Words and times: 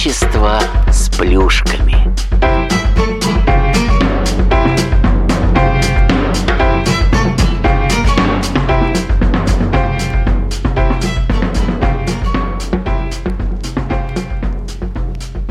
Одиночество 0.00 0.58
с 0.90 1.10
плюшками. 1.10 2.14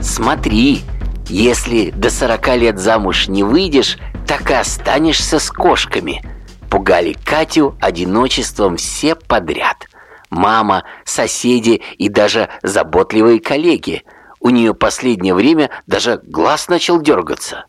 Смотри, 0.01 0.81
если 1.27 1.91
до 1.91 2.09
40 2.09 2.47
лет 2.57 2.79
замуж 2.79 3.27
не 3.27 3.43
выйдешь, 3.43 3.99
так 4.25 4.49
и 4.49 4.55
останешься 4.55 5.37
с 5.37 5.51
кошками. 5.51 6.23
Пугали 6.71 7.15
Катю 7.23 7.77
одиночеством 7.79 8.77
все 8.77 9.13
подряд. 9.13 9.85
Мама, 10.31 10.85
соседи 11.05 11.83
и 11.99 12.09
даже 12.09 12.49
заботливые 12.63 13.39
коллеги. 13.39 14.03
У 14.49 14.51
нее 14.51 14.73
последнее 14.73 15.35
время 15.35 15.69
даже 15.85 16.21
глаз 16.23 16.69
начал 16.69 16.99
дергаться. 16.99 17.65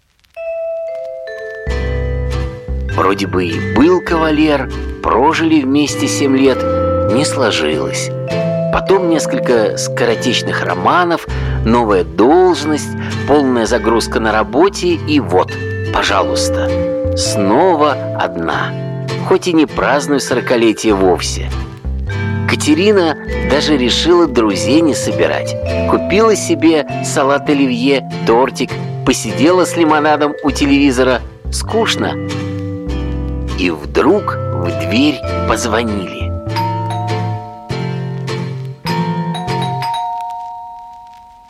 Вроде 2.96 3.26
бы 3.26 3.44
и 3.44 3.74
был 3.76 4.00
кавалер, 4.00 4.72
прожили 5.02 5.60
вместе 5.60 6.08
семь 6.08 6.34
лет, 6.38 6.56
не 7.12 7.26
сложилось. 7.26 8.08
Потом 8.72 9.10
несколько 9.10 9.76
скоротечных 9.76 10.64
романов, 10.64 11.26
новая 11.66 12.02
должность, 12.02 12.88
полная 13.28 13.66
загрузка 13.66 14.18
на 14.18 14.32
работе 14.32 14.94
и 14.94 15.20
вот, 15.20 15.52
пожалуйста, 15.92 17.14
снова 17.14 17.92
одна. 18.18 18.72
Хоть 19.28 19.48
и 19.48 19.52
не 19.52 19.66
праздную 19.66 20.20
сорокалетие 20.20 20.94
вовсе. 20.94 21.50
Катерина 22.60 23.16
даже 23.48 23.78
решила 23.78 24.26
друзей 24.26 24.82
не 24.82 24.94
собирать. 24.94 25.56
Купила 25.90 26.36
себе 26.36 26.86
салат 27.06 27.48
оливье, 27.48 28.06
тортик, 28.26 28.70
посидела 29.06 29.64
с 29.64 29.78
лимонадом 29.78 30.34
у 30.44 30.50
телевизора. 30.50 31.22
Скучно. 31.50 32.12
И 33.58 33.70
вдруг 33.70 34.34
в 34.34 34.66
дверь 34.78 35.18
позвонили. 35.48 36.30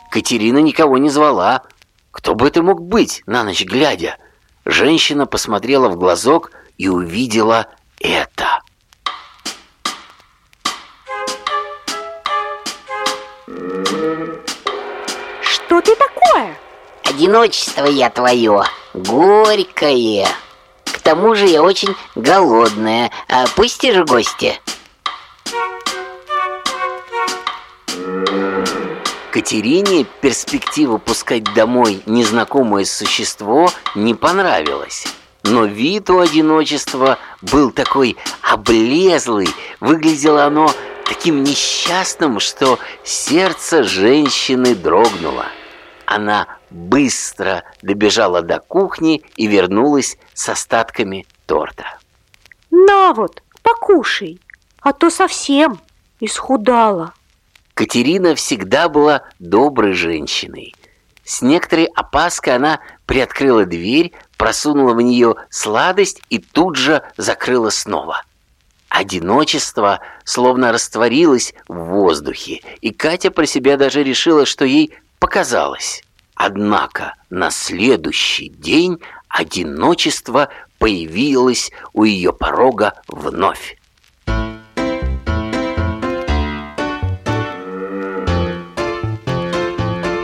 Катерина 0.09 0.59
никого 0.59 0.97
не 0.97 1.09
звала. 1.09 1.63
Кто 2.11 2.35
бы 2.35 2.47
это 2.47 2.63
мог 2.63 2.81
быть, 2.81 3.21
на 3.25 3.43
ночь 3.43 3.65
глядя? 3.65 4.15
Женщина 4.63 5.25
посмотрела 5.25 5.89
в 5.89 5.97
глазок 5.97 6.53
и 6.77 6.87
увидела 6.87 7.67
это. 7.99 8.61
Одиночество 17.21 17.85
я 17.85 18.09
твое, 18.09 18.63
горькое. 18.95 20.27
К 20.85 20.99
тому 21.01 21.35
же 21.35 21.45
я 21.45 21.61
очень 21.61 21.95
голодная. 22.15 23.11
А 23.27 23.45
пусти 23.55 23.91
же 23.91 24.03
гости. 24.05 24.59
Катерине 29.29 30.07
перспектива 30.21 30.97
пускать 30.97 31.43
домой 31.53 32.01
незнакомое 32.07 32.85
существо 32.85 33.69
не 33.93 34.15
понравилась. 34.15 35.05
Но 35.43 35.65
вид 35.65 36.09
у 36.09 36.21
одиночества 36.21 37.19
был 37.43 37.69
такой 37.69 38.17
облезлый, 38.41 39.49
выглядело 39.79 40.45
оно 40.45 40.73
таким 41.05 41.43
несчастным, 41.43 42.39
что 42.39 42.79
сердце 43.03 43.83
женщины 43.83 44.73
дрогнуло. 44.73 45.45
Она 46.13 46.47
быстро 46.69 47.63
добежала 47.81 48.41
до 48.41 48.59
кухни 48.59 49.23
и 49.37 49.47
вернулась 49.47 50.17
с 50.33 50.49
остатками 50.49 51.25
торта. 51.45 51.85
На 52.69 53.13
вот, 53.13 53.41
покушай, 53.63 54.41
а 54.81 54.91
то 54.91 55.09
совсем 55.09 55.79
исхудала. 56.19 57.13
Катерина 57.75 58.35
всегда 58.35 58.89
была 58.89 59.23
доброй 59.39 59.93
женщиной. 59.93 60.75
С 61.23 61.41
некоторой 61.41 61.85
опаской 61.85 62.55
она 62.55 62.81
приоткрыла 63.05 63.65
дверь, 63.65 64.11
просунула 64.35 64.93
в 64.93 65.01
нее 65.01 65.35
сладость 65.49 66.21
и 66.29 66.39
тут 66.39 66.75
же 66.75 67.03
закрыла 67.15 67.69
снова. 67.69 68.23
Одиночество 68.89 70.01
словно 70.25 70.73
растворилось 70.73 71.53
в 71.69 71.77
воздухе, 71.85 72.59
и 72.81 72.91
Катя 72.91 73.31
про 73.31 73.45
себя 73.45 73.77
даже 73.77 74.03
решила, 74.03 74.45
что 74.45 74.65
ей 74.65 74.93
показалось. 75.21 76.03
Однако 76.43 77.13
на 77.29 77.51
следующий 77.51 78.49
день 78.49 78.99
одиночество 79.29 80.49
появилось 80.79 81.71
у 81.93 82.03
ее 82.03 82.33
порога 82.33 82.95
вновь. 83.07 83.77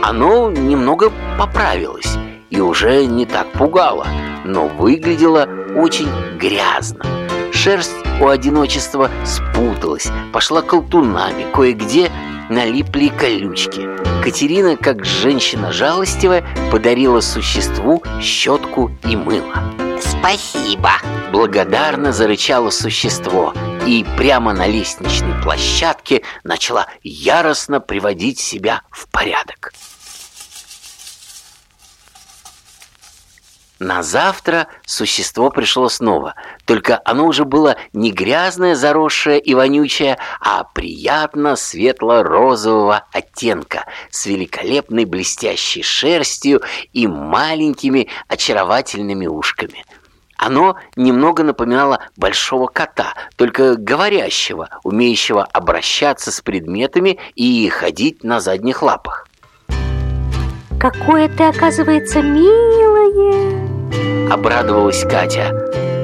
Оно 0.02 0.50
немного 0.50 1.12
поправилось 1.38 2.16
и 2.50 2.60
уже 2.60 3.06
не 3.06 3.24
так 3.24 3.52
пугало, 3.52 4.08
но 4.44 4.66
выглядело 4.66 5.48
очень 5.76 6.10
грязно. 6.36 7.04
Шерсть 7.52 7.94
у 8.20 8.26
одиночества 8.26 9.08
спуталась, 9.24 10.08
пошла 10.32 10.62
колтунами, 10.62 11.46
кое-где 11.52 12.10
налипли 12.50 13.08
колючки. 13.08 14.07
Катерина, 14.28 14.76
как 14.76 15.06
женщина 15.06 15.72
жалостивая, 15.72 16.44
подарила 16.70 17.22
существу 17.22 18.02
щетку 18.20 18.90
и 19.02 19.16
мыло. 19.16 19.74
Спасибо. 20.02 20.90
Благодарно 21.32 22.12
зарычало 22.12 22.68
существо 22.68 23.54
и 23.86 24.04
прямо 24.18 24.52
на 24.52 24.66
лестничной 24.66 25.32
площадке 25.42 26.24
начала 26.44 26.88
яростно 27.02 27.80
приводить 27.80 28.38
себя 28.38 28.82
в 28.90 29.08
порядок. 29.08 29.72
На 33.78 34.02
завтра 34.02 34.66
существо 34.84 35.50
пришло 35.50 35.88
снова, 35.88 36.34
только 36.64 37.00
оно 37.04 37.26
уже 37.26 37.44
было 37.44 37.76
не 37.92 38.10
грязное, 38.10 38.74
заросшее 38.74 39.38
и 39.38 39.54
вонючее, 39.54 40.18
а 40.40 40.64
приятно 40.64 41.54
светло-розового 41.54 43.04
оттенка 43.12 43.84
с 44.10 44.26
великолепной 44.26 45.04
блестящей 45.04 45.82
шерстью 45.82 46.60
и 46.92 47.06
маленькими 47.06 48.08
очаровательными 48.26 49.26
ушками. 49.26 49.84
Оно 50.36 50.76
немного 50.96 51.44
напоминало 51.44 52.00
большого 52.16 52.66
кота, 52.66 53.14
только 53.36 53.76
говорящего, 53.76 54.70
умеющего 54.82 55.44
обращаться 55.44 56.32
с 56.32 56.40
предметами 56.40 57.18
и 57.36 57.68
ходить 57.68 58.24
на 58.24 58.40
задних 58.40 58.82
лапах. 58.82 59.28
Какое 60.80 61.28
ты, 61.28 61.44
оказывается, 61.44 62.22
милое 62.22 63.67
Обрадовалась 64.30 65.02
Катя 65.04 65.52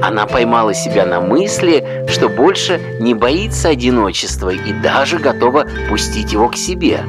Она 0.01 0.25
поймала 0.25 0.73
себя 0.73 1.05
на 1.05 1.21
мысли, 1.21 2.05
что 2.09 2.29
больше 2.29 2.79
не 2.99 3.13
боится 3.13 3.69
одиночества 3.69 4.49
И 4.49 4.73
даже 4.81 5.17
готова 5.17 5.65
пустить 5.89 6.33
его 6.33 6.49
к 6.49 6.55
себе 6.55 7.03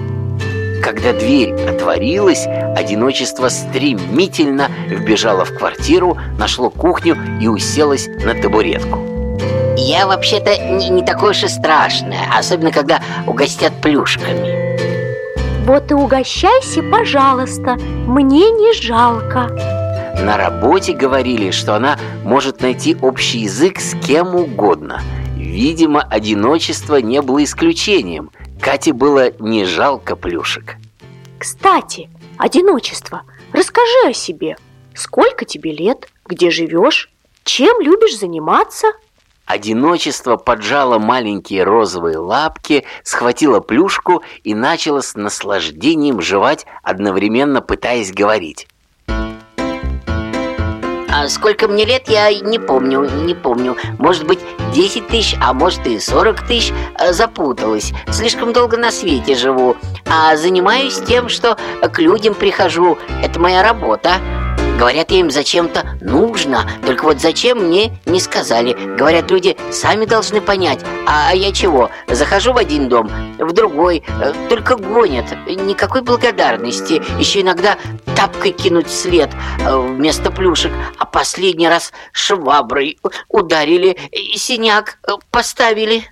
когда 0.82 1.12
дверь 1.12 1.52
отворилась, 1.68 2.46
одиночество 2.46 3.48
стремительно 3.48 4.68
вбежало 4.86 5.44
в 5.44 5.52
квартиру, 5.52 6.16
нашло 6.38 6.70
кухню 6.70 7.16
и 7.40 7.48
уселось 7.48 8.06
на 8.06 8.40
табуретку. 8.40 9.00
Я 9.76 10.06
вообще-то 10.06 10.56
не, 10.56 10.88
не 10.90 11.04
такое 11.04 11.32
уж 11.32 11.42
и 11.42 11.48
страшное, 11.48 12.20
особенно 12.38 12.70
когда 12.70 13.00
угостят 13.26 13.72
плюшками. 13.82 15.66
Вот 15.66 15.90
и 15.90 15.94
угощайся, 15.94 16.84
пожалуйста, 16.84 17.74
мне 18.06 18.48
не 18.52 18.72
жалко 18.80 19.50
На 20.20 20.36
работе 20.36 20.92
говорили, 20.92 21.50
что 21.50 21.74
она 21.74 21.98
может 22.24 22.60
найти 22.60 22.96
общий 23.00 23.40
язык 23.40 23.78
с 23.78 23.94
кем 24.04 24.34
угодно. 24.34 25.00
Видимо, 25.36 26.02
одиночество 26.02 26.96
не 26.96 27.22
было 27.22 27.44
исключением. 27.44 28.30
Кате 28.60 28.92
было 28.92 29.32
не 29.38 29.64
жалко 29.64 30.16
плюшек. 30.16 30.76
Кстати, 31.38 32.10
одиночество, 32.38 33.22
расскажи 33.52 34.08
о 34.08 34.12
себе. 34.12 34.56
Сколько 34.94 35.44
тебе 35.44 35.72
лет, 35.72 36.08
где 36.26 36.50
живешь, 36.50 37.10
чем 37.44 37.80
любишь 37.80 38.18
заниматься– 38.18 38.88
Одиночество 39.46 40.36
поджало 40.36 40.98
маленькие 40.98 41.62
розовые 41.62 42.18
лапки, 42.18 42.84
схватило 43.04 43.60
плюшку 43.60 44.24
и 44.42 44.56
начало 44.56 45.02
с 45.02 45.14
наслаждением 45.14 46.20
жевать, 46.20 46.66
одновременно 46.82 47.62
пытаясь 47.62 48.12
говорить. 48.12 48.66
А 51.18 51.30
сколько 51.30 51.66
мне 51.66 51.86
лет, 51.86 52.08
я 52.08 52.30
не 52.30 52.58
помню, 52.58 53.08
не 53.24 53.34
помню. 53.34 53.74
Может 53.98 54.26
быть, 54.26 54.38
10 54.74 55.08
тысяч, 55.08 55.34
а 55.40 55.54
может 55.54 55.86
и 55.86 55.98
40 55.98 56.46
тысяч. 56.46 56.74
Э, 56.98 57.14
запуталась. 57.14 57.94
Слишком 58.10 58.52
долго 58.52 58.76
на 58.76 58.90
свете 58.90 59.34
живу. 59.34 59.78
А 60.04 60.36
занимаюсь 60.36 61.00
тем, 61.00 61.30
что 61.30 61.56
к 61.80 61.98
людям 62.00 62.34
прихожу. 62.34 62.98
Это 63.22 63.40
моя 63.40 63.62
работа. 63.62 64.16
Говорят, 64.78 65.10
я 65.10 65.20
им 65.20 65.30
зачем-то 65.30 65.96
нужно, 66.02 66.68
только 66.84 67.04
вот 67.04 67.18
зачем 67.18 67.68
мне 67.68 67.98
не 68.04 68.20
сказали. 68.20 68.74
Говорят, 68.96 69.30
люди 69.30 69.56
сами 69.70 70.04
должны 70.04 70.42
понять. 70.42 70.84
А 71.06 71.34
я 71.34 71.50
чего? 71.50 71.88
Захожу 72.08 72.52
в 72.52 72.58
один 72.58 72.90
дом, 72.90 73.10
в 73.38 73.52
другой, 73.52 74.04
э, 74.06 74.34
только 74.50 74.76
гонят. 74.76 75.24
Никакой 75.46 76.02
благодарности. 76.02 77.02
Еще 77.18 77.40
иногда 77.40 77.78
тапкой 78.16 78.52
кинуть 78.52 78.88
вслед 78.88 79.30
э, 79.60 79.76
вместо 79.78 80.30
плюшек. 80.30 80.72
А 80.98 81.06
последний 81.06 81.68
раз 81.68 81.92
шваброй 82.12 82.98
ударили, 83.28 83.96
и 84.12 84.36
синяк 84.36 84.98
э, 85.08 85.12
поставили. 85.30 86.04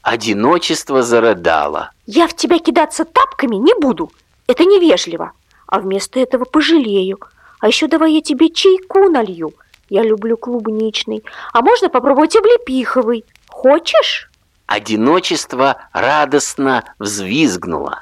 Одиночество 0.00 1.02
зарыдало. 1.02 1.90
Я 2.06 2.28
в 2.28 2.36
тебя 2.36 2.60
кидаться 2.60 3.04
тапками 3.04 3.56
не 3.56 3.74
буду. 3.74 4.12
Это 4.46 4.64
невежливо. 4.64 5.32
А 5.66 5.80
вместо 5.80 6.20
этого 6.20 6.44
пожалею. 6.44 7.18
А 7.64 7.68
еще 7.68 7.86
давай 7.86 8.12
я 8.12 8.20
тебе 8.20 8.50
чайку 8.50 9.08
налью. 9.08 9.54
Я 9.88 10.02
люблю 10.02 10.36
клубничный. 10.36 11.24
А 11.54 11.62
можно 11.62 11.88
попробовать 11.88 12.36
облепиховый? 12.36 13.24
Хочешь? 13.48 14.30
Одиночество 14.66 15.78
радостно 15.94 16.84
взвизгнуло. 16.98 18.00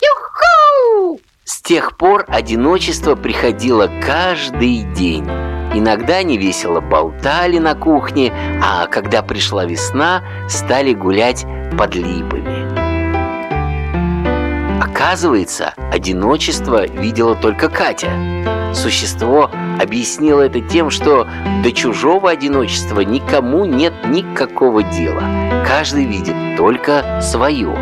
Юху! 0.00 1.20
С 1.44 1.60
тех 1.60 1.98
пор 1.98 2.24
одиночество 2.26 3.14
приходило 3.14 3.90
каждый 4.02 4.84
день. 4.94 5.26
Иногда 5.74 6.16
они 6.16 6.38
весело 6.38 6.80
болтали 6.80 7.58
на 7.58 7.74
кухне, 7.74 8.32
а 8.64 8.86
когда 8.86 9.22
пришла 9.22 9.66
весна, 9.66 10.22
стали 10.48 10.94
гулять 10.94 11.44
под 11.76 11.94
липами. 11.94 12.72
Оказывается, 14.82 15.74
одиночество 15.92 16.86
видела 16.86 17.34
только 17.36 17.68
Катя. 17.68 18.61
Существо 18.74 19.50
объяснило 19.80 20.42
это 20.42 20.60
тем, 20.60 20.90
что 20.90 21.26
до 21.62 21.72
чужого 21.72 22.30
одиночества 22.30 23.00
никому 23.00 23.64
нет 23.64 23.92
никакого 24.06 24.82
дела. 24.82 25.22
Каждый 25.66 26.04
видит 26.04 26.56
только 26.56 27.20
свое. 27.22 27.74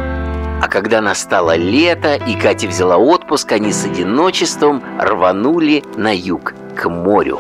А 0.63 0.69
когда 0.69 1.01
настало 1.01 1.57
лето 1.57 2.17
и 2.17 2.35
Катя 2.35 2.67
взяла 2.69 2.99
отпуск, 2.99 3.53
они 3.53 3.73
с 3.73 3.85
одиночеством 3.85 4.83
рванули 4.99 5.83
на 5.97 6.15
юг, 6.15 6.55
к 6.77 6.89
морю. 6.89 7.39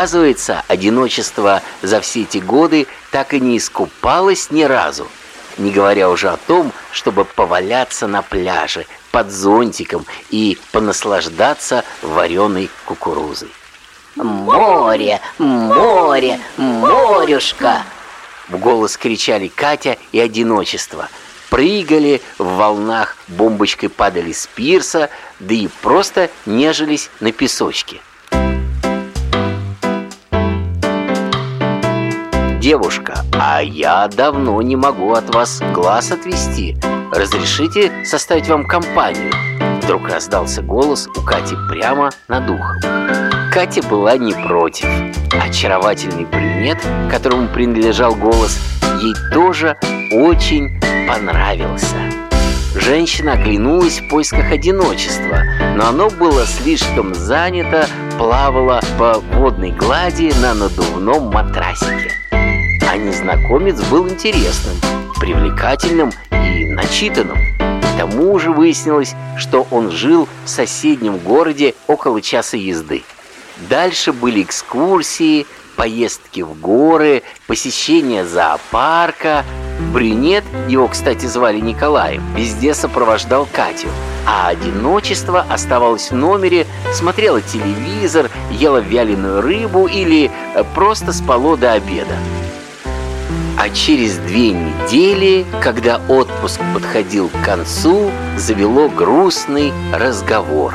Оказывается, 0.00 0.64
одиночество 0.66 1.60
за 1.82 2.00
все 2.00 2.22
эти 2.22 2.38
годы 2.38 2.86
так 3.10 3.34
и 3.34 3.38
не 3.38 3.58
искупалось 3.58 4.50
ни 4.50 4.62
разу, 4.62 5.06
не 5.58 5.70
говоря 5.70 6.08
уже 6.08 6.30
о 6.30 6.38
том, 6.38 6.72
чтобы 6.90 7.26
поваляться 7.26 8.06
на 8.06 8.22
пляже 8.22 8.86
под 9.12 9.30
зонтиком 9.30 10.06
и 10.30 10.56
понаслаждаться 10.72 11.84
вареной 12.00 12.70
кукурузой. 12.86 13.50
«Море! 14.16 15.20
Море! 15.36 16.40
Морюшка!» 16.56 17.82
В 18.48 18.56
голос 18.56 18.96
кричали 18.96 19.48
Катя 19.48 19.98
и 20.12 20.18
одиночество. 20.18 21.10
Прыгали 21.50 22.22
в 22.38 22.56
волнах, 22.56 23.18
бомбочкой 23.28 23.90
падали 23.90 24.32
с 24.32 24.46
пирса, 24.46 25.10
да 25.40 25.52
и 25.52 25.68
просто 25.82 26.30
нежились 26.46 27.10
на 27.20 27.32
песочке. 27.32 28.00
«Девушка, 32.70 33.24
а 33.32 33.60
я 33.60 34.06
давно 34.06 34.62
не 34.62 34.76
могу 34.76 35.14
от 35.14 35.34
вас 35.34 35.60
глаз 35.74 36.12
отвести. 36.12 36.76
Разрешите 37.12 37.90
составить 38.04 38.46
вам 38.46 38.64
компанию?» 38.64 39.32
Вдруг 39.82 40.08
раздался 40.08 40.62
голос 40.62 41.08
у 41.08 41.20
Кати 41.20 41.56
прямо 41.68 42.10
над 42.28 42.48
ухом. 42.48 42.80
Катя 43.52 43.82
была 43.88 44.16
не 44.16 44.34
против. 44.34 44.86
Очаровательный 45.44 46.26
брюнет, 46.26 46.78
которому 47.10 47.48
принадлежал 47.48 48.14
голос, 48.14 48.56
ей 49.02 49.14
тоже 49.32 49.76
очень 50.12 50.80
понравился. 51.08 51.96
Женщина 52.76 53.32
оглянулась 53.32 53.98
в 53.98 54.08
поисках 54.08 54.52
одиночества, 54.52 55.42
но 55.74 55.88
оно 55.88 56.08
было 56.08 56.46
слишком 56.46 57.16
занято, 57.16 57.88
плавало 58.16 58.80
по 58.96 59.14
водной 59.34 59.72
глади 59.72 60.32
на 60.40 60.54
надувном 60.54 61.32
матрасике 61.32 62.12
а 62.90 62.96
незнакомец 62.96 63.80
был 63.82 64.08
интересным, 64.08 64.74
привлекательным 65.20 66.10
и 66.32 66.66
начитанным. 66.66 67.38
К 67.56 67.96
тому 67.96 68.36
же 68.40 68.50
выяснилось, 68.50 69.14
что 69.38 69.64
он 69.70 69.92
жил 69.92 70.28
в 70.44 70.48
соседнем 70.48 71.18
городе 71.18 71.76
около 71.86 72.20
часа 72.20 72.56
езды. 72.56 73.04
Дальше 73.68 74.12
были 74.12 74.42
экскурсии, 74.42 75.46
поездки 75.76 76.40
в 76.40 76.58
горы, 76.58 77.22
посещение 77.46 78.26
зоопарка. 78.26 79.44
Брюнет, 79.92 80.42
его, 80.66 80.88
кстати, 80.88 81.26
звали 81.26 81.60
Николаем, 81.60 82.24
везде 82.34 82.74
сопровождал 82.74 83.46
Катю. 83.52 83.88
А 84.26 84.48
одиночество 84.48 85.46
оставалось 85.48 86.10
в 86.10 86.16
номере, 86.16 86.66
смотрело 86.92 87.40
телевизор, 87.40 88.30
ела 88.50 88.78
вяленую 88.78 89.42
рыбу 89.42 89.86
или 89.86 90.28
э, 90.56 90.64
просто 90.74 91.12
спало 91.12 91.56
до 91.56 91.72
обеда. 91.72 92.16
А 93.62 93.68
через 93.68 94.16
две 94.16 94.52
недели, 94.52 95.44
когда 95.60 96.00
отпуск 96.08 96.58
подходил 96.72 97.28
к 97.28 97.44
концу, 97.44 98.10
завело 98.38 98.88
грустный 98.88 99.70
разговор. 99.92 100.72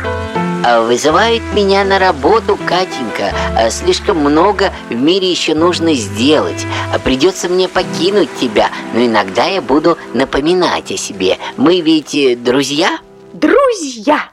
А 0.64 0.84
вызывает 0.84 1.42
меня 1.56 1.84
на 1.84 1.98
работу 1.98 2.60
Катенька. 2.68 3.34
А 3.58 3.72
слишком 3.72 4.20
много 4.20 4.72
в 4.92 4.94
мире 4.94 5.32
еще 5.32 5.56
нужно 5.56 5.96
сделать. 5.96 6.64
А 6.94 7.00
придется 7.00 7.50
мне 7.50 7.68
покинуть 7.68 8.30
тебя, 8.40 8.70
но 8.94 9.04
иногда 9.04 9.46
я 9.46 9.64
буду 9.64 9.98
напоминать 10.14 10.92
о 10.92 10.98
себе. 10.98 11.40
Мы 11.58 11.82
ведь 11.82 12.14
э, 12.14 12.36
друзья? 12.36 13.00
Друзья! 13.34 14.30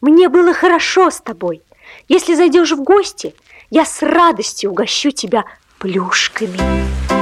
Мне 0.00 0.30
было 0.30 0.54
хорошо 0.54 1.10
с 1.10 1.20
тобой. 1.20 1.60
Если 2.08 2.34
зайдешь 2.34 2.72
в 2.72 2.82
гости, 2.82 3.34
я 3.68 3.84
с 3.84 4.00
радостью 4.00 4.70
угощу 4.70 5.10
тебя 5.10 5.44
плюшками. 5.78 7.19